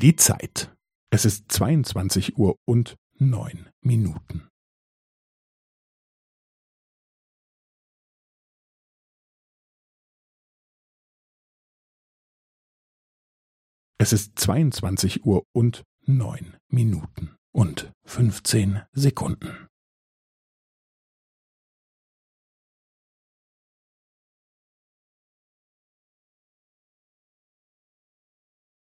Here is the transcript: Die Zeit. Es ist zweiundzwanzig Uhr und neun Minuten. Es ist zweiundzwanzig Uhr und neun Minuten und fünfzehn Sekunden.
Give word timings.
Die 0.00 0.16
Zeit. 0.16 0.74
Es 1.12 1.26
ist 1.26 1.52
zweiundzwanzig 1.52 2.38
Uhr 2.38 2.56
und 2.66 2.96
neun 3.18 3.68
Minuten. 3.82 4.48
Es 13.98 14.14
ist 14.14 14.38
zweiundzwanzig 14.40 15.26
Uhr 15.26 15.44
und 15.54 15.84
neun 16.06 16.56
Minuten 16.70 17.36
und 17.54 17.92
fünfzehn 18.06 18.80
Sekunden. 18.92 19.68